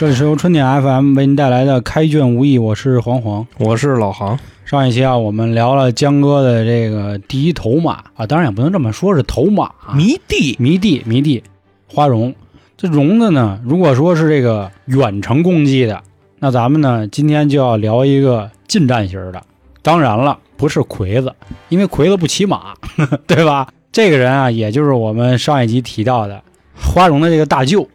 [0.00, 3.46] 这里是由春点 FM 为您带来的开卷无益，我是黄黄。
[3.58, 4.38] 我是老航。
[4.64, 11.44] 上一期啊，我们聊了江哥的这个第一头马啊，当然也不能这么说，是头马啊迷弟，迷弟迷弟
[11.86, 12.34] 花荣。
[12.78, 16.02] 这荣子呢，如果说是这个远程攻击的，
[16.38, 19.42] 那咱们呢今天就要聊一个近战型的。
[19.82, 21.30] 当然了，不是魁子，
[21.68, 22.72] 因为魁子不骑马，
[23.28, 23.68] 对吧？
[23.92, 26.42] 这个人啊，也就是我们上一集提到的
[26.74, 27.86] 花荣的这个大舅，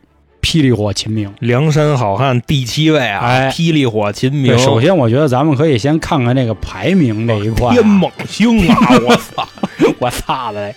[0.45, 1.33] 霹雳火秦明。
[1.39, 3.25] 梁山好汉第七位啊！
[3.25, 7.73] 哎霹雳火秦明，，首先我觉得咱们可以先看看这个排名这一块、啊。
[7.73, 8.77] 天猛星啊！
[9.07, 9.47] 我操，
[9.97, 10.75] 我操的嘞，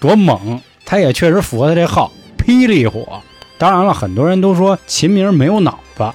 [0.00, 0.58] 多猛！
[0.86, 3.20] 他也确实符合他这号霹雳火。
[3.58, 6.10] 当然了，很多人都说秦明没有脑子，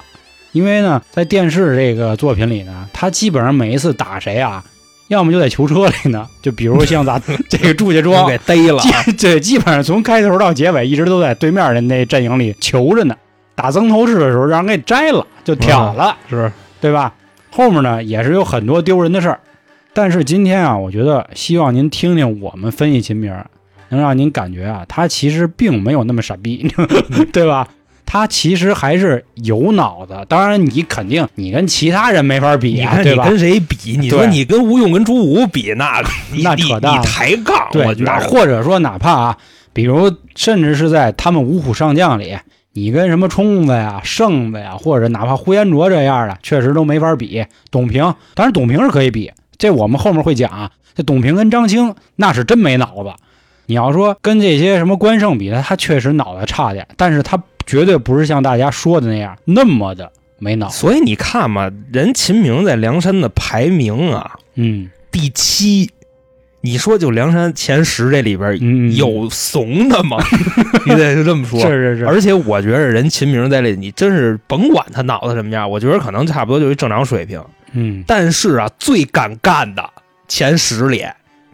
[0.50, 4.64] 因为呢，在电视这个作品里呢，他基本上每一次打谁啊，
[5.08, 8.82] 要么就在囚车里呢，就比如像咱 这个祝家庄给，逮了
[9.18, 13.16] 对，基本上从开头到结尾一直都在对面的那阵营里求着呢。
[13.54, 16.16] 打曾头市的时候，让人给摘了，就挑了。
[16.28, 16.50] 是
[16.80, 17.14] 对吧？
[17.50, 19.40] 后面呢也是有很多丢人的事儿，
[19.94, 23.32] 但是今天啊，我觉得希望您听听我们分析秦明，
[23.88, 26.70] 能让您感觉啊，他其实并没有那么傻逼，
[27.32, 27.66] 对吧？
[28.06, 30.16] 他其实还是有脑子。
[30.28, 33.24] 当然，你肯定你跟其他人没法比啊，你看对吧？
[33.24, 33.96] 你跟谁比？
[33.98, 36.00] 你说你跟吴用跟朱武比，那
[36.42, 39.36] 那扯淡你抬杠，对我，那或者说哪怕啊，
[39.72, 42.38] 比如甚至是在他们五虎上将里，
[42.72, 47.44] 你跟什么冲子呀、胜子呀，或者哪怕呼延灼这样的，确实都没法比。
[47.70, 50.70] 董平，当然董平是可以比，这我们后面会讲啊。
[50.94, 53.10] 这董平跟张青那是真没脑子。
[53.66, 60.78] 你要说跟这些什么关胜比，他他确实脑子差点，但是他绝对不是像大家说的那样那么的没脑子。
[60.78, 65.90] 所以你看嘛，人秦明在梁山的排名啊，嗯第七。
[66.62, 70.16] 你说就梁山前十这里边嗯，有怂的吗？
[70.84, 71.60] 你得是这么说。
[71.60, 77.40] 是是是，而且我觉得人秦明在这，你真是甭管他脑子什么样，我觉得可能差不多就是正常水平。
[77.72, 79.88] 嗯，但是啊，最敢干的
[80.26, 81.04] 前十里，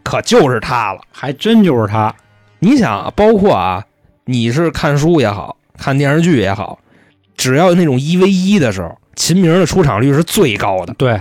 [0.03, 1.03] 可就是他了。
[1.11, 2.15] 还真就是他。
[2.61, 3.85] 你想啊，包括啊，
[4.25, 6.79] 你是看书也好看电视剧也好，
[7.37, 11.21] 只要那种一 v 一的时候，秦明的出场率是最高的，对，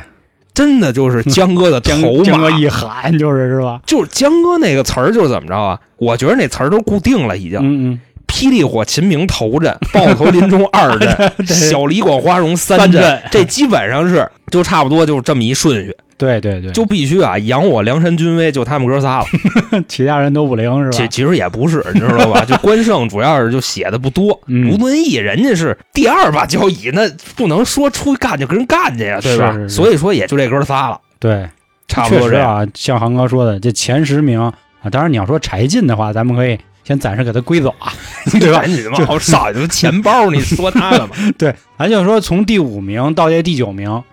[0.53, 2.37] 真的就是江哥的 头马。
[2.37, 3.81] 哥一喊就是是吧？
[3.87, 5.79] 就是江哥那个词儿，就是怎么着啊？
[5.97, 7.59] 我觉得那词儿都固定了，已经。
[7.59, 8.01] 嗯嗯。
[8.27, 19.25] 霹雳火秦明头阵，豹头林冲二阵， 小李广花荣三阵这基本上是就差不多就是这么一顺序，对对对，就必须啊扬我梁山军威，就他们哥仨了。
[19.89, 20.91] 其他人都不灵是吧？
[20.91, 22.43] 其其实也不是，你知道吧？
[22.45, 29.51] 就关胜主要是就写的不多，嗯吴敦义人家是第二把交椅，那不能说出去干就跟人干去呀，对吧？
[29.51, 31.49] 是是是所以说也就这哥仨了，对，
[31.87, 32.59] 差不多这样。
[32.59, 34.53] 确实啊，像航哥说的，这前十名啊，
[34.91, 37.91] 当然你要说柴进的话，咱们可以先暂时给他归走啊，
[38.39, 38.59] 对吧？
[38.59, 41.15] 赶紧往后上，就钱包，你说他干嘛？
[41.37, 44.03] 对，咱就说从第五名到这第九名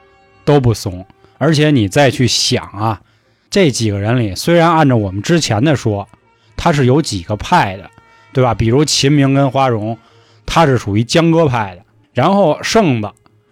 [0.45, 1.05] 都不怂，
[1.38, 3.00] 而且你再去想啊，
[3.50, 6.09] 这几个人里，虽然按照我们之前的说，
[6.56, 7.88] 他是有几个派的，
[8.32, 8.53] 对吧？
[8.53, 9.97] 比如秦明跟花荣，
[10.44, 11.82] 他是属于江歌派的，
[12.12, 13.10] 然后胜子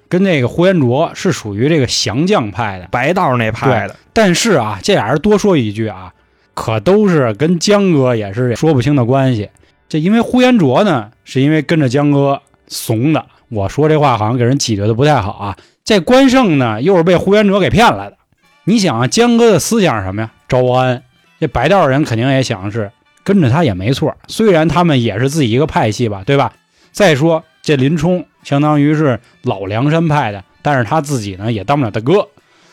[0.09, 2.89] 跟那个呼延灼是属于这个降将派的。
[2.91, 6.13] 白道那派的，但是啊，这俩人多说一句啊，
[6.55, 9.49] 可都是跟江哥也是说不清的关系。
[9.89, 13.25] 这因为呼延灼呢，是因为跟着江哥怂的。
[13.49, 15.57] 我说这话好像给人解决的不太好啊。
[15.87, 18.17] 这关胜呢，又是被呼延哲给骗来的。
[18.65, 20.33] 你想啊，江哥的思想是什么呀？
[20.49, 21.03] 招安。
[21.39, 22.91] 这白道人肯定也想是
[23.23, 26.53] 跟着他也没错，虽然他们也是自己一个派系吧，对吧？
[26.91, 32.27] 再说这林冲相当于是老梁山派的，但是他自己呢也当不了大哥，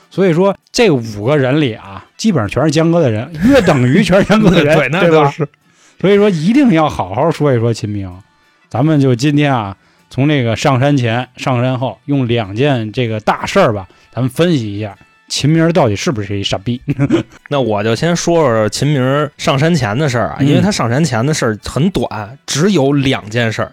[0.09, 5.31] 所以说这五个人里啊，基本上全是江哥的人，约等于全是江哥的人， 对，吧？
[6.02, 8.12] 所以说一定要好好说一说秦明。
[8.69, 9.78] 咱们就今天啊，
[10.13, 14.96] 从这个上山前、上山后，用两件这个大事儿吧，咱们分析一下
[15.28, 16.79] 秦明到底是不是一傻逼。
[17.50, 23.72] 那我就先说说秦明上山前的事儿啊，嗯因为他上山前的事儿很短，只有两件事儿。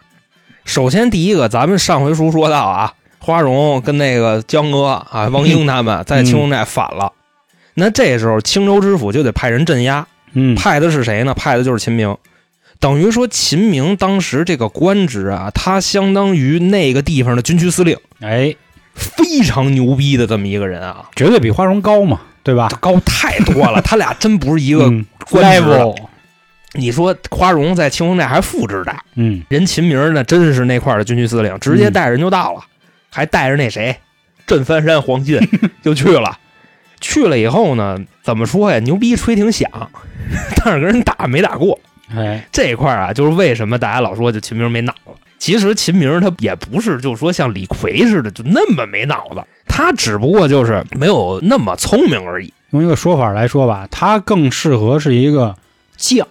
[0.65, 7.12] 首先，第一个，咱们上回书说到啊，花荣跟那个江哥啊、王英他们在青龙寨反了，
[7.75, 11.35] 那这时候青州知府就得派人镇压，嗯，派的是谁呢？
[11.35, 12.17] 派的就是秦明。
[12.81, 18.56] 等于说，秦明当时这个官职啊，他相当于那个地方的军区司令，哎，
[18.94, 22.69] 非常牛逼的这么一个人啊，绝对比花荣高嘛，对吧？
[22.81, 23.82] 高太多了。
[23.85, 25.71] 他俩真不是一个嗯官职
[26.73, 32.62] 你说花荣在清风寨还副职大，嗯人秦明呢真是那块的军区司令，直接带着人就到了，
[33.11, 33.94] 还带着那谁
[34.47, 35.38] 镇翻山黄进
[35.82, 36.38] 就去了。
[37.00, 38.79] 去了以后呢，怎么说呀？
[38.79, 39.69] 牛逼吹挺响，
[40.56, 41.79] 但是跟人打没打过。
[42.15, 52.53] 哎，这一块儿啊，就是为什么大家老说就秦明没脑子，其实秦明他也不是，就说像李逵似的就那么没脑子，他只不过就是没有那么聪明而已。
[52.71, 55.57] 用一个说法来说吧，他更适合是一个
[55.97, 56.27] 将。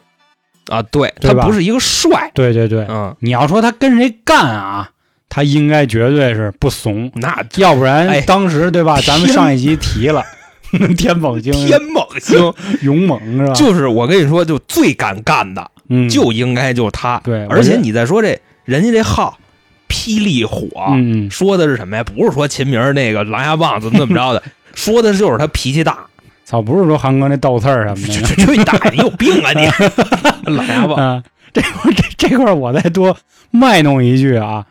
[0.68, 0.81] 啊。
[0.84, 4.90] 对对他不是一个帅，对对对，嗯，你要说他跟谁干啊，
[5.28, 9.00] 他应该绝对是不怂，那要不然哎当时对吧？
[9.02, 10.24] 咱们上一集提了
[10.98, 13.54] 天猛星、天猛星， 勇猛是吧？
[13.54, 17.19] 就是我跟你说，就最敢干的，嗯，就应该就是他。
[17.24, 19.38] 对，而且你再说这人家这号
[19.88, 20.68] 霹雳火，
[21.30, 22.04] 说的是什么呀？
[22.04, 24.44] 不是说秦明那个狼牙棒怎么怎么着的，
[24.75, 25.98] 说的就是他脾气大。
[26.45, 28.92] 操，不是说韩哥那倒刺儿什么的去去你大爷！
[28.92, 30.56] 你有病啊你！
[30.56, 31.24] 狼牙棒，啊。
[31.54, 33.15] 这块这这块我再多
[33.51, 34.65] 卖弄一句啊，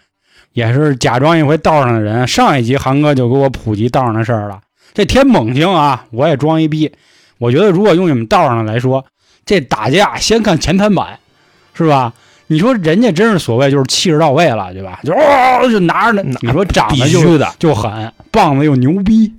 [0.52, 2.26] 也是假装一回道上的人。
[2.26, 4.58] 上一集韩哥就给我普及道上的事儿了。
[4.98, 6.90] 这天猛星啊，我也装一逼。
[7.38, 9.04] 我觉得如果用你们道上来说，
[9.46, 11.20] 这打架先看前台板，
[11.72, 12.12] 是吧？
[12.48, 14.98] 你说人家真是所谓就是气势到位了，对吧？
[15.04, 17.48] 就哦，就拿着那，你说长得就的。
[17.60, 19.32] 就狠，棒子又牛逼，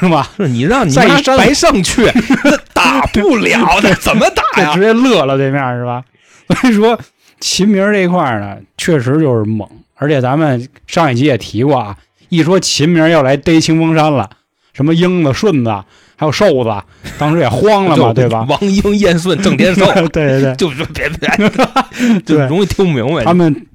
[0.00, 0.26] 是吧？
[0.38, 2.10] 是你让你再白上去，
[2.42, 4.80] 那打不了的，怎么打呀直？
[4.80, 6.02] 接乐了对面是吧？
[6.48, 6.98] 所以说
[7.40, 11.94] 秦明这一块呢，确实就是猛，而且咱们上一集也提过啊，
[12.30, 14.30] 一说秦明要来逮清风山了，
[14.74, 15.70] 什么英子、顺子，
[16.16, 16.70] 还有瘦子，
[17.18, 18.44] 当时也慌了嘛，对吧？
[18.46, 21.28] 王英、燕顺、郑天寿，对对对，就是别别，
[22.26, 23.24] 就对容易听不明白。
[23.24, 23.66] 他们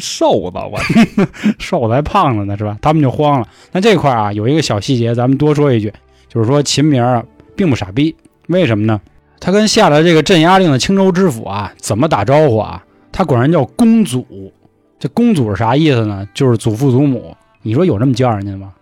[0.00, 0.78] 瘦子，我
[1.60, 2.76] 瘦子还胖子呢，是吧？
[2.82, 3.46] 他们就慌了。
[3.70, 5.92] 那这块儿啊，有一个小细节，咱们多说一句，
[6.28, 7.22] 就是说秦明啊，
[7.54, 8.14] 并不傻逼，
[8.48, 9.00] 为什么呢？
[9.38, 12.82] 他跟下了这个镇压令的青州知府啊，怎么打招呼啊？
[13.12, 14.52] 他管人叫公祖。
[14.98, 16.28] 这公祖是啥意思呢？
[16.34, 17.34] 就是祖父祖母。
[17.62, 18.72] 你说有这么叫人家吗？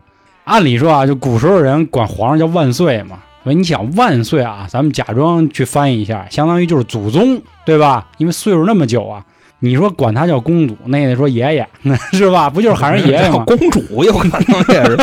[0.49, 3.19] 按理说啊，就古时候人管皇上叫万岁嘛。
[3.45, 8.09] 所以你想万岁啊，咱们假装去翻译一下，相当于就是祖宗，对吧？
[8.19, 9.25] 因为岁数那么久啊，
[9.61, 11.67] 你说管他叫公主，那也得说爷爷，
[12.13, 12.51] 是吧？
[12.51, 13.45] 不就是喊人爷爷吗？
[13.47, 14.99] 公主有可能也是。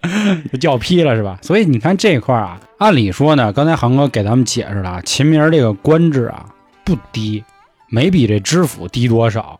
[0.52, 1.38] 就叫批了是吧？
[1.42, 6.46] 所以你看这块儿啊，按理说呢，刚才航哥给咱们解释了啊，秦明这个官制啊
[6.84, 7.42] 不低，
[7.88, 9.58] 没比这知府低多少，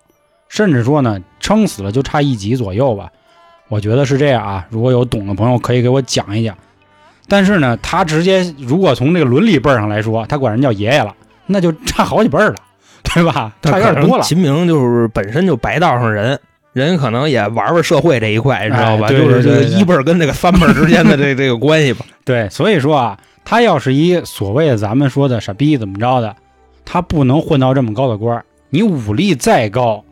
[0.49, 3.11] 甚至说呢，撑死了就差一级左右吧。
[3.69, 6.57] 我觉得是这样啊，如果有懂的朋友可以给我讲一讲。
[7.27, 11.15] 但是呢，他直接如果从这个伦理辈儿上来说，他管人叫爷爷了，
[11.47, 12.55] 那就差好几辈儿了，
[13.15, 13.53] 对吧？
[13.63, 14.25] 差有点多了。
[14.25, 16.41] 秦明就是本身就白道上人，
[16.73, 19.07] 人可能也玩玩社会这一块，你知道吧？
[19.07, 22.07] 哎对就是这个一辈儿跟这个三辈儿之间的这这个关系吧。
[22.25, 26.35] 对，所以说啊，他要是一所谓的咱们说的傻逼怎么着的，
[26.87, 28.45] 他不能混到这么高的官儿。
[28.71, 30.03] 你武力再高，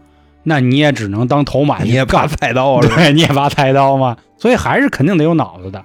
[0.49, 2.95] 那你也只能当头马你也拔菜刀 是吧？
[2.95, 4.17] 对，你也拔菜刀嘛。
[4.39, 5.83] 所以还是肯定得有脑子的。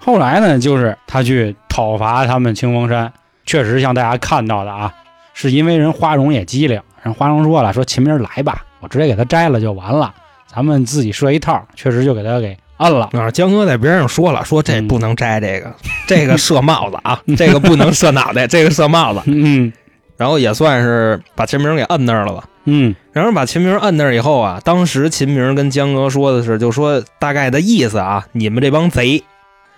[0.00, 3.12] 后来呢，就是他去讨伐他们清风山，
[3.46, 4.92] 确实像大家看到的啊，
[5.34, 10.12] 是因为人花荣也机灵，人花荣说了，说秦明来吧，我直接给他摘了就完了，
[10.52, 13.08] 咱们自己设一套，确实就给他给摁了。
[13.12, 15.72] 啊，江哥在边上说了，说这嗯不能摘这个，
[16.08, 19.20] 这个射帽子啊，这个不能射脑袋，这个射帽子。
[19.30, 19.72] 嗯
[20.16, 22.44] 然后也算是把秦明给摁那儿了吧。
[22.64, 29.22] 嗯然后把秦明摁那儿以后啊，当时秦明跟江哥说的是，就说大概的意思啊，你们这帮贼，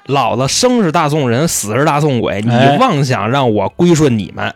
[0.07, 4.55] 老子生是大宋人，死是大宋鬼，你哎妄想让我归顺你们，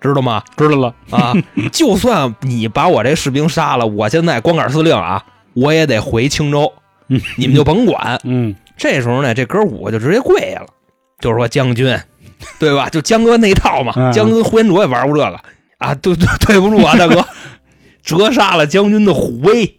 [0.00, 0.42] 知道吗？
[0.56, 0.94] 知道了。
[1.10, 1.32] 啊，
[1.72, 6.72] 就算你把我这士兵杀了，我现在光杆司令啊，我也得回青州，
[7.08, 8.18] 嗯你们就甭管。
[8.24, 10.66] 嗯这时候呢，这哥五个就直接跪下了，
[11.20, 11.96] 就是说将军，
[12.58, 12.88] 对吧？
[12.88, 15.38] 就江哥那一套嘛，嗯江哥呼延灼也玩过这个
[15.78, 17.24] 啊，对对对不住啊，大哥，
[18.02, 19.78] 折杀了将军的虎威，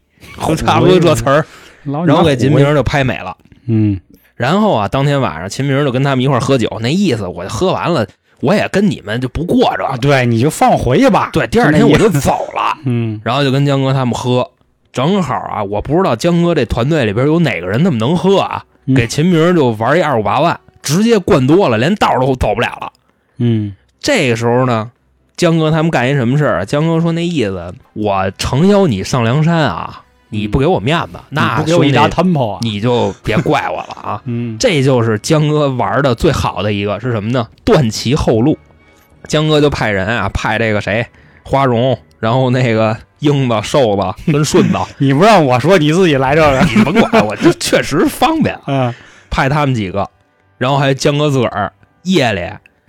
[0.57, 1.45] 差不多这词儿，
[1.83, 3.35] 然后给秦明就拍美了。
[3.67, 3.99] 嗯
[4.35, 8.07] 然后啊，当天晚上秦明就跟他们一块儿喝酒，那意思我喝完了，
[8.41, 11.29] 我也跟你们就不过这啊，个，对，你就放我回去吧。
[11.31, 12.77] 对，第二天我就走了。
[12.85, 14.49] 嗯然后就跟江哥他们喝，
[14.91, 22.91] 正好啊，我不知道江哥这团队里边有哪个人那么能喝啊，嗯给秦明就玩一二五八万，直接灌多了，连道都走不了了。
[23.37, 24.91] 嗯这个时候呢，
[25.35, 26.65] 江哥他们干一什么事儿啊？
[26.65, 32.59] 江哥说那意思，我诚邀你上梁山啊，你不给我面子，那给我一兄弟大 tempo 啊。
[32.61, 34.21] 你就别怪我了啊。
[34.25, 37.47] 嗯这就是江哥玩的最好的一个是什么呢？
[37.63, 38.57] 断其后路。
[39.27, 41.07] 江哥就派人啊，派这个谁，
[41.43, 46.59] 花荣，然后那个英子、瘦子跟顺子， 你不让我说，你自己来这个。
[46.75, 48.93] 你甭管，我这确实方便， 嗯
[49.29, 50.09] 派他们几个，
[50.57, 51.71] 然后还有江哥自个儿
[52.03, 52.41] 夜里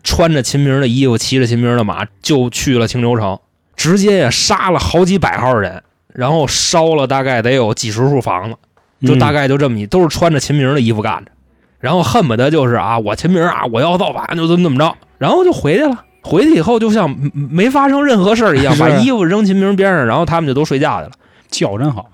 [0.04, 3.40] 穿着秦明的衣服，骑着秦明的马，就去了青州城，
[3.74, 5.82] 直接也杀了好几百号人，
[6.14, 8.56] 然后烧了大概得有几十处房子。
[9.04, 11.30] 就大概概就这么一，都是穿着秦明的衣服干的，
[11.78, 16.04] 然后恨不得就是啊，我秦明啊，我要造反，就怎么怎么着，然后就回去了。
[16.22, 21.12] 回去以后就像没没发生任何事儿一样，把衣服扔秦明边上，然后他们就都睡觉去了。
[21.50, 22.08] 觉真好。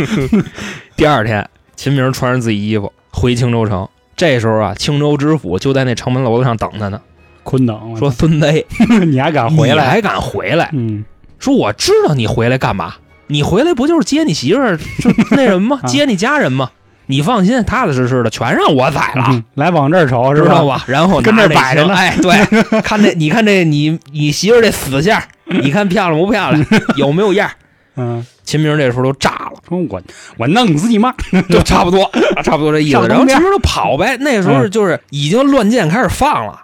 [0.96, 3.88] 第二天，秦明穿上自己衣服回青州城。
[4.20, 7.00] 这时候啊，青州知府就在那城门楼子上等他呢，
[7.42, 8.64] 坤等说：“孙子，
[9.08, 9.82] 你还敢回来？
[9.84, 10.68] 你还敢回来？
[10.74, 11.02] 嗯，
[11.38, 12.96] 说我知道你回来干嘛？
[13.28, 16.70] 你回来不就是接你媳妇儿，就那什么 接你家人吗？
[17.06, 19.28] 你放心，踏踏实实的，全让我宰了。
[19.30, 20.34] 嗯来往这儿瞅？
[20.34, 20.84] 知道吧？
[20.86, 26.66] 然后跟这摆着呢枪哎，对， 看这，你看这，你你媳妇这死相，你看漂亮不漂亮？
[26.96, 27.50] 有没有样？
[27.96, 30.02] 嗯，秦明这时候都炸了，说我
[30.36, 31.14] 我弄死你妈！
[31.48, 32.10] 就差不多，
[32.42, 33.06] 差不多这意思。
[33.06, 34.16] 然后秦明就跑呗。
[34.18, 36.60] 那时候就是已经乱箭开始放了，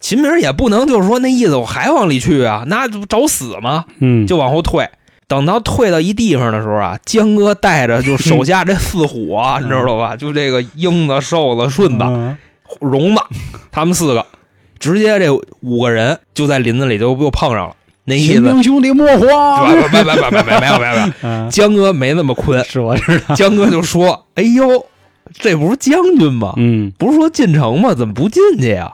[0.00, 3.86] 秦明也不能就是说那意思我还往里去啊，那不找死吗？
[4.00, 4.86] 嗯，就往后退。
[5.28, 10.14] 等到退到一地方的时候啊，江哥带着就手下这四虎啊，你知道吧？
[10.16, 12.36] 就这个英子、瘦子、顺子、嗯
[12.82, 13.22] 荣子，
[13.72, 14.26] 他们四个，
[14.78, 15.32] 直接这
[15.62, 17.76] 五个人就在林子里就又碰上了。
[18.04, 19.68] 那意秦思，明兄弟莫慌。
[19.68, 23.34] 不不不不不不，没有没有没有，嗯， 江哥没那么坤，是我知道。
[23.34, 24.86] 江哥就说：“哎呦，
[25.34, 26.54] 这不是将军吗？
[26.56, 27.94] 嗯，不是说进城吗？
[27.94, 28.92] 怎么不进去呀？”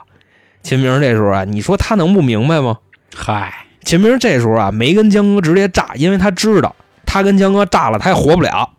[0.61, 2.77] 秦明这时候啊，你说他能不明白吗？
[3.15, 8.69] 嗨，秦明这时候啊，没跟江哥直接炸，因为他知道他跟江哥炸了，他也活不了。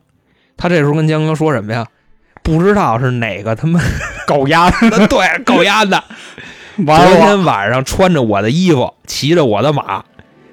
[0.56, 1.86] 他这时候跟江哥说什么呀？
[2.42, 3.80] 不知道是哪个他妈
[4.26, 6.02] 狗丫子 对狗丫的，
[6.76, 10.04] 昨天晚上穿着我的衣服，骑着我的马，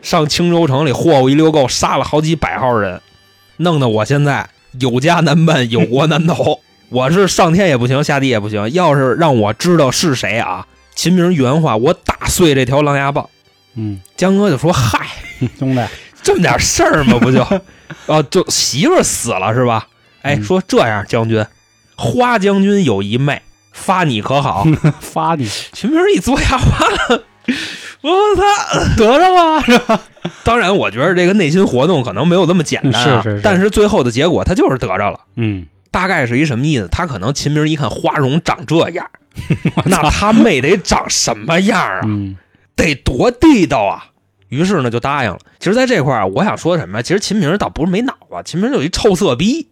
[0.05, 3.01] 上青州城里霍霍一溜够，杀了好几百号人，
[3.57, 4.47] 弄得我现在
[4.79, 6.61] 有家难奔，有国难投。
[6.89, 8.71] 我是上天也不行，下地也不行。
[8.71, 13.27] 要是让我知道是谁啊，秦明原话，我打碎这条狼牙棒。
[13.73, 15.07] 嗯，江哥就说：“嗨，
[15.57, 15.81] 兄弟，
[16.21, 17.17] 这么点事儿嘛？
[17.17, 17.41] 不就，
[18.05, 19.87] 啊，就媳妇儿死了是吧？
[20.21, 21.43] 哎，嗯说这样，将军，
[21.95, 23.41] 花将军有一妹，
[23.73, 24.67] 发你可好？
[25.01, 27.23] 发你秦明一嘬牙花了，
[28.01, 28.95] 我操！
[28.97, 30.01] 得着吧，是吧？
[30.43, 35.19] 当然，我觉得这个内心活动可能没有那么简单、啊，是是是但是最后的结果他就是得着了。
[35.35, 36.87] 嗯，大概是一什么意思？
[36.91, 39.09] 他可能秦明一看花荣长这样，
[39.85, 42.01] 那他妹得长什么样啊？
[42.05, 42.37] 嗯，
[42.75, 44.05] 得多地道啊！
[44.49, 45.39] 于是呢，就答应了。
[45.59, 47.01] 其实，在这块儿，我想说什么？
[47.01, 49.67] 其实秦明倒不是没脑子，秦明就一臭色逼。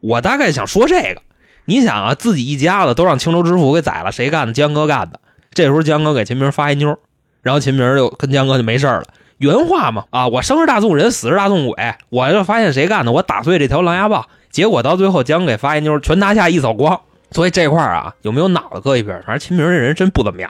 [0.00, 1.22] 我大概想说这个。
[1.66, 4.52] 你想啊，自己一家子都让青州知府给宰了，谁干的？
[4.52, 5.20] 江哥干的。
[5.54, 6.98] 这时候江哥给秦明发一妞，
[7.42, 9.04] 然后秦明就跟江哥就没事儿了。
[9.38, 11.76] 原话嘛，啊，我生是大宋人，死是大宋鬼。
[12.10, 14.26] 我就发现谁干的，我打碎这条狼牙棒。
[14.50, 17.00] 结果到最后，江给发一妞，全拿下一扫光。
[17.32, 19.22] 所以这块儿啊，有没有脑子搁一边儿？
[19.26, 20.48] 反正秦明这人真不怎么样，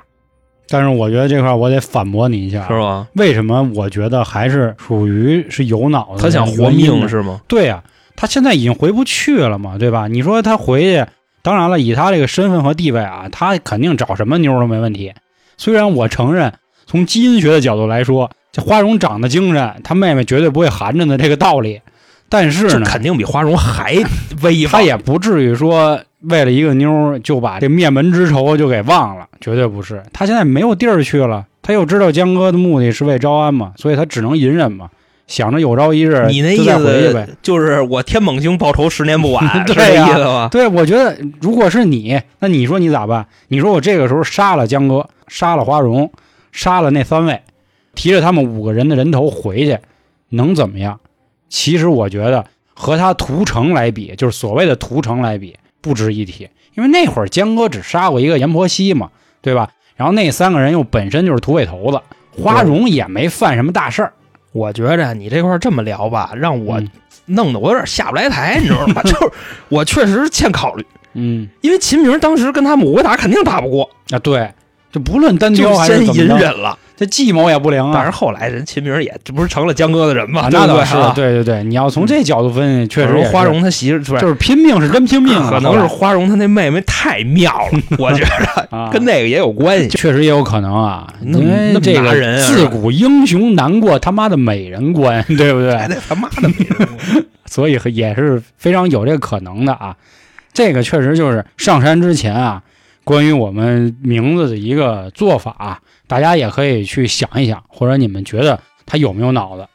[0.69, 2.79] 但是我觉得这块儿我得反驳你一下，是？
[2.79, 3.07] 吧？
[3.15, 6.23] 为什么我觉得还是属于是有脑子？
[6.23, 7.09] 他想活命？
[7.09, 7.41] 是吗？
[7.49, 7.83] 对呀、
[8.15, 10.09] 他现在已经回不去了嘛，对吧？
[10.09, 11.07] 你说他回去，
[11.45, 15.13] 当然了，以他这个身份和地位啊，他肯定找什么妞都没问题。
[15.59, 16.55] 虽然我承认，
[16.87, 21.83] 从基因学的角度来说，这花荣长得精神，他妹妹绝对不会含着的这个道理。
[22.31, 23.93] 但是呢，肯定比花荣还
[24.43, 24.73] 威风。
[24.73, 30.03] 他也不至于说为了一个妞就把这灭门之仇就给忘了，绝对不是。
[30.15, 34.89] 他现在没有地儿去了，他又知道江哥的目的是为招安嘛，所以他只能隐忍嘛，
[35.27, 37.37] 想着有朝一日你那意思回去呗思。
[37.43, 40.49] 就是我天猛星报仇十年不晚， 是对呀这意思吧？
[40.51, 43.27] 对，我觉得如果是你，那你说你咋办？
[43.49, 46.13] 你说我这个时候杀了江哥，杀了花荣，
[46.53, 47.41] 杀了那三位，
[47.95, 49.79] 提着他们五个人的人头回去，
[50.29, 51.01] 能怎么样？
[51.49, 56.49] 其实我觉得和他屠城来比，就是所谓的屠城来比，不值一提。
[56.75, 59.71] 因为那会儿江哥只杀过一个阎婆惜嘛，对吧？
[59.97, 62.01] 然后那三个人又本身就是土匪头子，
[62.37, 64.13] 花荣也没犯什么大事儿。
[64.55, 66.89] 我觉着你这块儿这么聊吧，让我嗯
[67.27, 69.03] 弄得我有点下不来台，你知道吗？
[69.05, 69.31] 就是
[69.69, 74.49] 我确实欠考虑，嗯因为秦明当时跟他们五个打肯定打不过，啊，对，
[74.93, 76.79] 就不论单挑还是先隐怎么着，忍了。
[76.97, 77.91] 这计谋也不灵啊。
[77.95, 80.43] 但是后来人秦明也这不是成了江哥的人吗？
[80.43, 81.13] 啊，那倒是，对啊？
[81.15, 89.89] 对对对，你要从这角度分析，确实花荣他媳妇就是拼命是真拼命啊，可能是花荣他那妹妹太妙了， 我觉得跟那个也有关系。
[89.89, 95.77] 确实也有可能啊，那因为这个人啊自古英雄难过他妈的美人关，对不对？
[95.77, 96.89] 还得他妈的美人
[97.47, 99.97] 所以也是非常有这个可能的啊。
[100.53, 102.63] 这个确实就是上山之前啊，
[103.03, 105.79] 关于我们名字的一个做法啊、
[106.15, 109.67] 大家也可以去想一想，或者你们觉得他有没有脑子，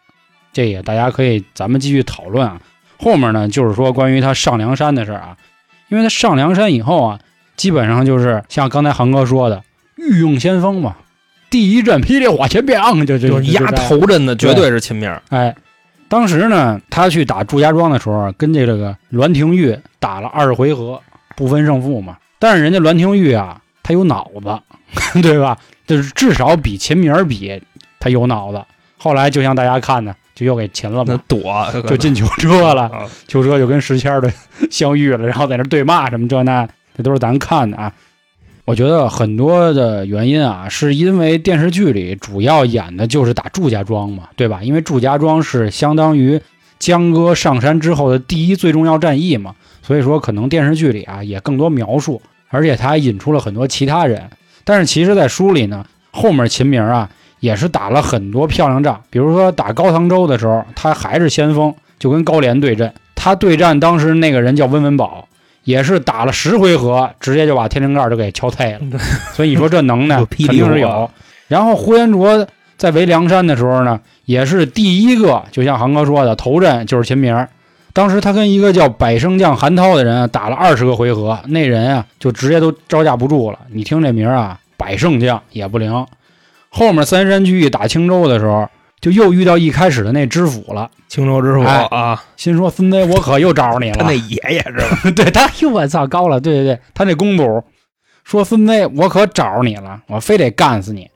[0.53, 2.62] 这也大家可以咱们继续讨论啊。
[2.98, 5.36] 后面呢，就是说关于他上梁山的事儿啊，
[5.89, 7.19] 因为他上梁山以后啊，
[7.58, 9.62] 基本上就是像刚才航哥说的，
[9.98, 10.96] 御用先锋嘛，
[11.50, 15.13] 第一阵霹雳火前变，就就就是压头阵的，绝对是秦明。
[15.27, 15.53] 哎，
[16.08, 21.01] 当时呢，他去打祝家庄的时候，跟这个栾廷玉打了二十回合，
[21.36, 22.15] 不分胜负嘛。
[22.39, 24.58] 但是人家栾廷玉啊，他有脑子，
[25.22, 25.58] 对吧？
[25.89, 27.60] 就是至少比秦明儿比
[28.00, 28.62] 他有脑子。
[28.96, 32.84] 后来就像大家看的，就又给擒了那嘛，躲就进囚车了。
[32.84, 34.31] 啊囚车就跟石谦儿的
[34.69, 37.91] 相遇了，然后在那对骂什么这那，这都是咱看的啊。
[38.65, 44.62] 我觉得很多的原因啊，是因为电视剧里主要演的就是打祝家庄嘛，对吧？
[44.62, 46.39] 因为祝家庄是相当于
[46.77, 54.29] 江哥上山之后的第一最重要战役嘛，所以说可能电视剧里啊也更多描述，而且他还引出了很多其他人。
[54.69, 57.09] 但是其实，在书里呢，后面秦明啊
[57.39, 62.93] 也是打了很多漂亮仗，比如说打高唐州的时候，他还是先锋，就跟高廉对阵。
[63.15, 65.27] 他对战当时那个人叫温文宝，
[65.63, 68.79] 也是打了十回合，直接就把天灵盖就给敲碎了。
[69.33, 71.09] 所以你说这能耐 肯定是有。
[71.47, 72.47] 然后呼延灼
[72.77, 77.35] 在围梁山的时候呢，也是第一个，就像航哥说的，头阵就是秦明。
[77.99, 83.59] 当时他跟一个叫百胜将韩涛的人啊打了二十个回合，那人啊就直接都招架不住了。
[83.73, 86.07] 你听这名啊，百胜将也不灵。
[86.69, 88.69] 后面三山聚义打青州的时候，
[89.01, 93.97] 就又遇到一开始的那知府了，青州知府哎啊，心说孙子，我可又找着你了。
[93.97, 95.11] 他那爷爷是吧？
[95.13, 97.61] 对他，哟，我操，高了，对对对，他那公主
[98.23, 101.09] 说孙子，我可找着你了，我非得干死你。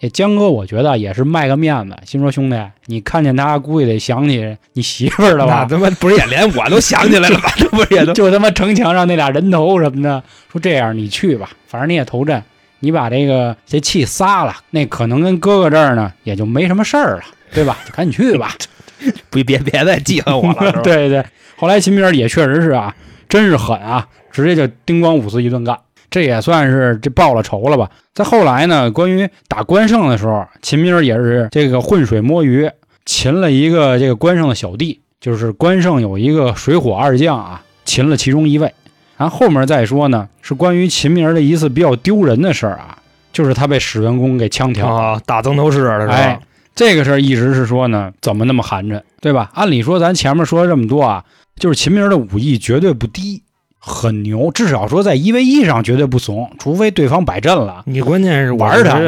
[0.00, 5.66] 这江哥，我觉得也是卖个面子，心说兄弟，你看见他，估计得想起你媳妇儿了吧？
[5.68, 7.52] 那他妈不是也连我都想起来了吧？
[7.58, 12.40] 这不是也都就他妈城墙上那俩人头什么的，说这样你去吧，反正你也投阵，
[12.78, 17.78] 你把这个这气撒了，那可能跟哥哥这儿呢也就没什么事儿了，对吧？
[17.84, 18.54] 就赶紧去吧。
[19.30, 21.24] 别别别再记恨我了， 对对，
[21.56, 22.94] 后来秦明也确实是啊，
[23.28, 25.76] 真是狠啊，直接就叮咣五四一顿干，
[26.10, 27.90] 这也算是这报了仇了吧。
[28.14, 32.70] 再后来呢，关于打关胜的时候，秦明也是这个浑水摸鱼，
[33.04, 38.72] 擒了一个这个关胜的小弟，就是关胜有一个水火二将啊，擒了其中一位。
[39.16, 42.98] 然后后面再说呢，是关于秦明的一次比较丢人的事儿啊，
[43.32, 44.86] 就是他被史文恭给枪挑。
[44.86, 46.14] 啊，打曾头市了是吧？
[46.14, 46.40] 哎
[46.74, 49.50] 这个事儿一直是说呢，怎么那么寒碜，对吧？
[49.54, 51.24] 按理说咱前面说了这么多啊，
[51.56, 53.42] 就是秦明的武艺绝对不低，
[53.78, 58.98] 很牛，至少说在一 v 一上绝对不怂，除非对方摆阵了，你关键是玩他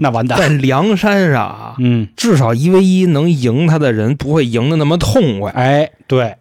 [0.00, 0.36] 那完蛋。
[0.38, 5.52] 在梁山上啊，嗯，至少一 v 一能赢他的人不会赢得那么痛快。
[5.52, 6.36] 哎，对，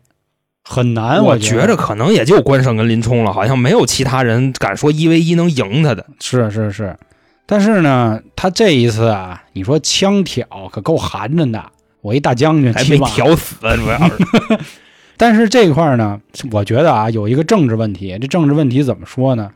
[0.64, 6.06] 很难，我觉觉着可能也就关胜跟林冲了，好像没有其他人敢说一 v 一能赢他的。
[6.20, 6.98] 是是是，
[7.46, 11.64] 但是呢，他这一次啊，你说枪挑可够寒碜的，
[12.02, 14.18] 我一大将军还没挑死，主要是
[15.18, 16.20] 但是这一块儿呢，
[16.52, 18.18] 我觉得啊，有一个政治问题。
[18.20, 19.50] 这政治问题怎么说呢？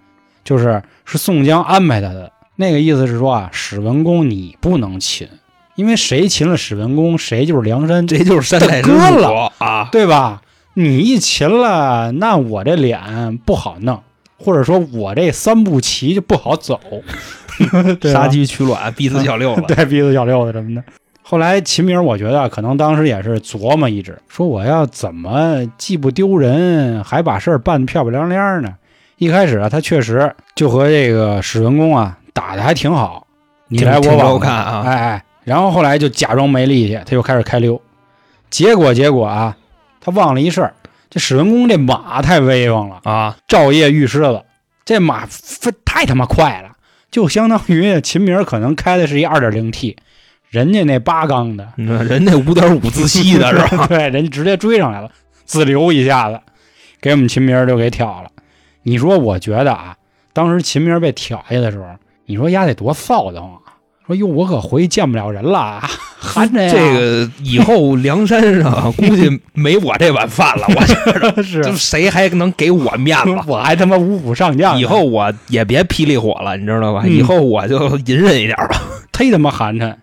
[0.43, 5.27] 就是是宋江安排他的那个意思是说啊，史文恭你不能擒，
[5.75, 9.89] 因为谁擒了史文恭，谁就是梁山，这就是山寨哥了啊！
[9.91, 10.41] 对吧？
[10.75, 14.01] 你一擒了，那我这脸不好弄，
[14.37, 16.79] 或者说我这三步棋就不好走，
[18.03, 19.63] 杀鸡取卵，逼死小六子。
[19.67, 20.83] 对，逼死小六子什么的。
[21.29, 28.73] 后来秦明，我觉得可能当时也是琢磨一直，说我要怎么既不丢人，还把事儿办得漂漂亮亮呢？
[29.17, 33.27] 一开始啊，他确实就和这个史文恭啊打的还挺好，
[33.67, 34.81] 你来我往看啊。
[34.83, 37.79] 哎哎，然后后来就假装没力气，他又开始开溜。
[38.49, 39.55] 结果结果啊，
[40.01, 40.73] 他忘了一事儿，
[41.11, 44.41] 这史文恭这马太威风了，啊，照夜玉狮子，
[44.83, 46.71] 这马飞太他妈快了，
[47.11, 49.95] 就相当于秦明可能开的是一二点零 T，
[50.49, 53.85] 人家那八缸的，人家五点五自吸的是吧？
[53.89, 55.09] 对，人家直接追上来了，
[55.45, 56.39] 自留一下子，
[57.01, 58.29] 给我们秦明就给挑了。
[58.83, 59.95] 你说，我觉得啊，
[60.33, 61.85] 当时秦明被挑下的时候，
[62.25, 63.77] 你说丫得多臊得慌啊！
[64.07, 66.71] 说哟，我可回去见不了人了啊， 寒碜呀！
[66.71, 73.37] 这个以后梁山上估计没我这碗饭了，我觉得 是就谁还能给我面子？
[73.45, 77.03] 我还他妈五虎上将，以后我也别霹雳火了，你知道吧？
[77.05, 78.81] 嗯以后我就隐忍一点吧。
[79.13, 79.93] 忒他妈寒碜。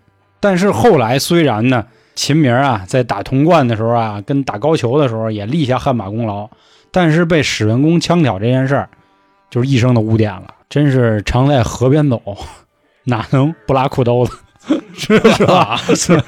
[0.40, 6.48] 但是后来虽然呢，秦明啊在打潼关的时候啊，跟打高俅的时候也立下汗马功劳，
[6.90, 8.88] 但是被史文恭枪挑这件事儿，
[9.50, 10.54] 就是一生的污点了。
[10.68, 12.20] 真是常在河边走，
[13.04, 14.36] 哪能不拉裤兜子？
[14.94, 15.80] 是是吧？
[15.94, 16.22] 是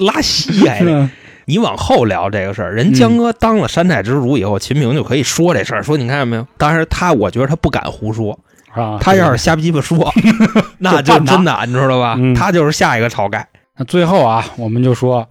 [0.00, 1.10] 拉稀还得。
[1.46, 6.46] 你往后聊这个事儿，人江哥当了山寨之主以后，秦明就可以说这事儿，说你看见没有？
[6.56, 8.38] 当然他，我觉得他不敢胡说，
[8.74, 10.12] 啊，他要是瞎鸡巴说，
[10.78, 12.16] 那就真的，你知道吧？
[12.18, 13.48] 嗯他就是下一个晁盖。
[13.76, 15.26] 那最后啊，我们就说，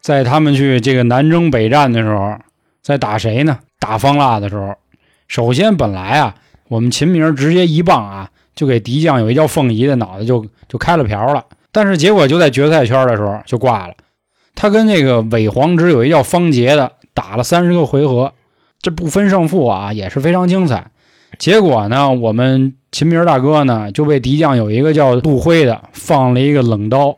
[0.00, 2.36] 在他们去这个南征北战的时候，
[2.82, 3.58] 在打谁呢？
[3.78, 4.74] 打方腊的时候，
[5.28, 6.34] 首先本来啊，
[6.68, 11.44] 我们秦明直接一棒啊，就给敌将有一叫凤仪的脑袋就就开了瓢了。
[11.72, 13.94] 但是结果就在决赛圈的时候就挂了。
[14.54, 18.32] 他跟那个伪皇直有一叫方杰的打了三十个回合，
[18.80, 20.86] 这不分胜负啊，也是非常精彩。
[21.38, 27.16] 结果呢，我们秦明大哥呢就被敌将有一个叫杜辉的放了一个冷刀，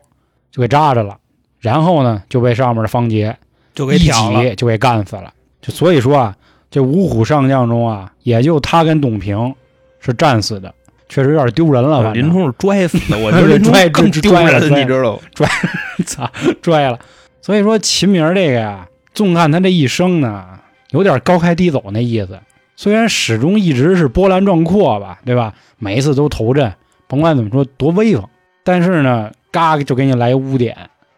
[0.51, 1.17] 就给扎着了。
[1.59, 3.35] 然后呢就被上面的方杰
[3.75, 4.43] 就给一挑了。
[4.43, 5.33] 挤就给干死了。
[5.61, 6.35] 就所以说啊，
[6.71, 9.53] 这五虎上将中啊，也就他跟董平
[9.99, 10.73] 是战死的，
[11.09, 12.03] 确实有点丢人了。
[12.03, 15.47] 吧林冲是拽死的，我觉得林冲拽更丢人，了你知道吗？
[16.05, 16.29] 操
[16.61, 16.99] 拽了。
[17.41, 20.45] 所以说秦明这个呀，纵看他这一生呢，
[20.91, 22.39] 有点高开低走那意思。
[22.79, 25.53] 虽然始终一直是波澜壮阔吧，对吧？
[25.79, 26.73] 每一次都头阵，
[27.07, 28.23] 甭管怎么说多威风，
[28.63, 30.73] 但是呢，嘎就给你来一污点，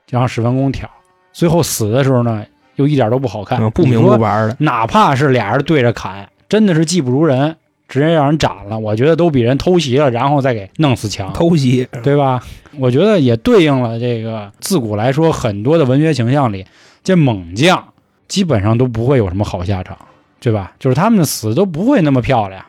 [0.07, 0.89] 就让史文恭挑。
[1.31, 2.43] 最后死的时候呢，
[2.77, 4.55] 又一点都不好看，嗯不明不白的。
[4.57, 7.55] 哪怕是俩人对着砍，真的是技不如人，
[7.87, 11.31] 直接让人斩了，我觉得都比人偷袭了，然后再给弄死强。
[11.33, 12.41] 偷袭，对吧？
[12.79, 16.65] 我觉得也对应了这个自古来说很多的文学形象里，
[17.03, 17.89] 这猛将
[18.27, 19.95] 基本上都不会有什么好下场，
[20.41, 20.73] 对吧？
[20.79, 22.61] 就是他们的死都不会那么漂亮，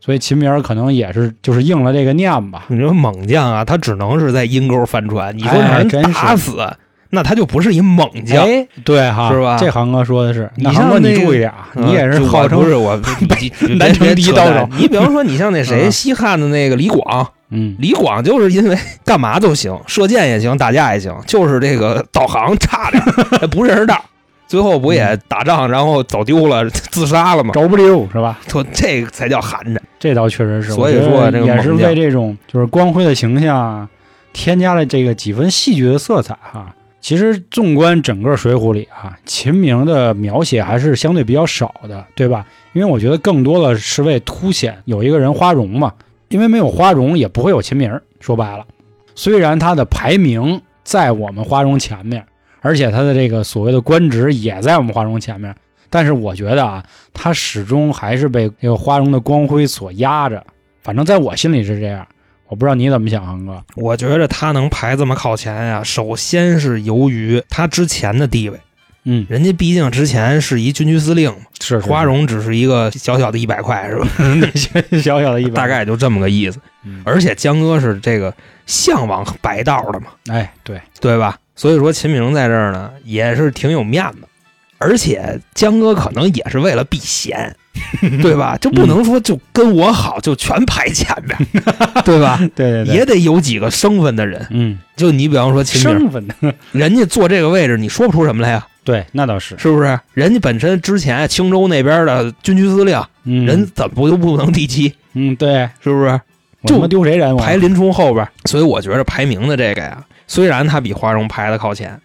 [0.00, 2.64] 所以秦明儿可能也是就是应了这个念吧。
[2.68, 5.36] 你说猛将啊，他只能是在阴沟翻船。
[5.36, 6.56] 你说把人打死，
[7.10, 8.44] 那他就不是一猛将。
[8.44, 12.98] 哎，对哈，是吧这航哥说的是，你那航哥像那个你注意点你也是号称是我
[13.78, 24.00] 南城第一刀手你比方说，你像那谁，嗯西汉的那个李广，嗯，李广就是因为干嘛都行，射箭也行，打架也行，就是这个导航差点儿， 不认识道儿。
[24.46, 27.52] 最后不也打仗，然后走丢了， 自杀了吗？
[27.52, 28.38] 着不溜是吧？
[28.48, 29.78] 说这个才叫寒碜。
[29.98, 33.88] 这倒确实是，所以说这个也是为这种就是光辉的形象啊，
[34.32, 36.74] 添加了这个几分戏剧的色彩哈。
[37.00, 42.46] 其实纵观整个《水浒》里啊，秦明的描写还是相对比较少的，对吧？
[42.72, 45.92] 因为我觉得更多的是为凸显有一个人花荣嘛，
[46.28, 48.00] 因为没有花荣也不会有秦明。
[48.20, 48.64] 说白了，
[49.14, 52.24] 虽然他的排名在我们花荣前面，
[52.64, 55.54] 而且他的这个所谓的官职也在我们花荣前面，
[55.90, 60.42] 但是我觉得啊，他始终还是被这个花荣的光辉所压着。
[60.82, 62.06] 反正在我心里是这样，
[62.48, 63.62] 我不知道你怎么想，航哥。
[63.76, 68.58] 我觉着他能排这么靠前呀、首先是由于他之前的地位，
[69.04, 74.08] 嗯，人家毕竟之前是一军区司令嘛，是花荣只是一个小小的一百块，是吧？
[75.02, 76.58] 小小的一百，大概就这么个意思。
[76.86, 78.34] 嗯而且江哥是这个
[78.66, 81.36] 向往白道的嘛，哎，对，对吧？
[81.56, 84.26] 所以说秦明在这儿呢也是挺有面子，
[84.78, 87.54] 而且江哥可能也是为了避嫌，
[88.22, 88.56] 对吧？
[88.60, 91.36] 就不能说就跟我好就全排前面，
[92.04, 92.38] 对吧？
[92.54, 94.46] 对对对，也得有几个生分的人。
[94.50, 96.34] 嗯，就你比方说秦明，身份的，
[96.72, 99.98] 人家坐这个位置，你说不出什么来呀，对，那倒是，是不是？
[100.12, 104.92] 人家本身之前青州那边的军区司令，嗯，人怎么就不能第七？
[105.14, 106.20] 嗯，对，是不是？
[106.74, 107.36] 我丢谁人？
[107.36, 110.02] 排林冲后边，所以我觉得排名的这个呀，
[110.34, 111.96] 虽然他比花荣排的靠前，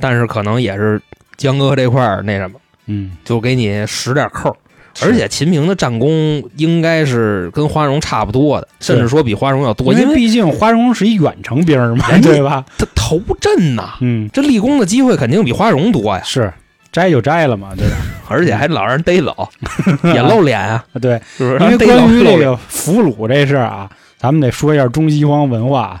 [0.00, 0.98] 但是可能也是
[1.36, 4.56] 江哥这块儿那什么，嗯，就给你使点扣。
[4.94, 12.64] 是而且秦明的战功应该是跟花荣差不多的，甚至说比花荣要多，因为因为毕竟花荣是一远程兵儿嘛，对吧？
[12.78, 16.50] 他头阵呐，嗯，这立功的机会肯定比花荣多呀，是
[16.90, 17.96] 摘就摘了嘛，对吧？
[18.28, 19.46] 而且还老让人逮走，
[20.14, 21.58] 也露脸啊，对，是？
[21.60, 26.00] 因为关于这个俘虏这事儿啊，咱们得说一下中西方文化。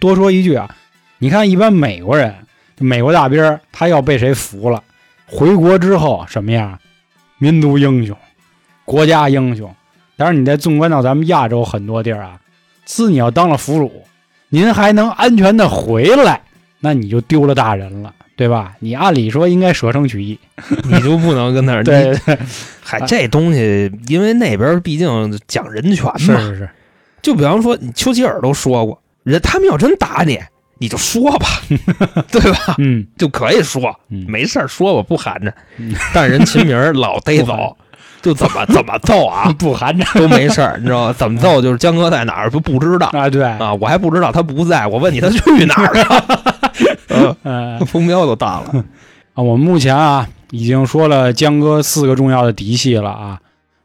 [0.00, 0.68] 多说一句啊，
[1.18, 2.34] 你看一般美国人，
[2.78, 4.82] 美国大兵他要被谁俘了，
[5.26, 6.78] 回国之后什么样？
[7.38, 8.16] 民族英雄，
[8.84, 9.74] 国家英雄。
[10.16, 12.40] 但是你再纵观到咱们亚洲很多地儿啊，
[12.86, 13.90] 自你要当了俘虏，
[14.48, 16.40] 您还能安全的回来，
[16.80, 18.74] 那你就丢了大人了，对吧？
[18.80, 20.38] 你按理说应该舍生取义，
[20.84, 21.84] 你就不能跟那儿。
[21.84, 22.18] 对
[22.82, 26.70] 嗨，这东西因为那边毕竟讲人权嘛，是是是，
[27.20, 30.40] 就比方说，你丘吉尔都说过，人他们要真打你，
[30.78, 31.46] 你就说吧，
[32.30, 32.74] 对吧？
[32.78, 33.06] 嗯。
[33.16, 35.94] 就可以说，嗯，没事儿说吧，不含着嗯。
[36.12, 37.76] 但人秦明儿老逮走，
[38.22, 40.04] 就怎么怎么揍啊，不含着。
[40.18, 41.12] 都没事儿，你知道吗？
[41.16, 43.06] 怎么揍就是江哥在哪儿不不知道。
[43.12, 46.24] 啊，对，啊，我还不知道他不在，我问你他去哪儿了？
[47.08, 47.36] 嗯。
[47.42, 48.84] 呃风标都大了，
[49.34, 53.38] 啊，我们目前啊已经说了江哥四个重要的嫡系了啊，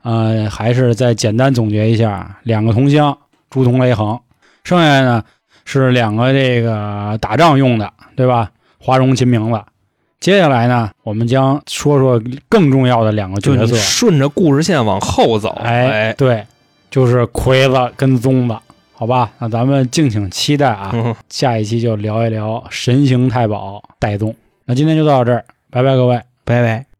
[0.04, 3.18] 呃，还是再简单总结一下，两个同乡
[3.50, 4.20] 朱同、雷横，
[4.64, 5.24] 剩下呢
[5.66, 8.52] 是两个这个打仗用的，对吧？
[8.80, 9.62] 华容、秦明子。
[10.20, 16.46] 接下来呢，我们将说说更重要的两个角色，顺着故事线往后走，哎，哎，对，
[16.92, 18.56] 就是魁子跟宗子，
[18.94, 19.32] 好吧？
[19.40, 24.36] 那咱们敬请期待啊，嗯，下一期就聊一聊神行太保戴宗。
[24.66, 26.22] 那今天就到这儿，拜拜各位。
[26.46, 26.91] 拜拜。